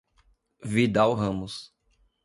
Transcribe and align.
Vidal 0.73 1.13
Ramos 1.13 1.71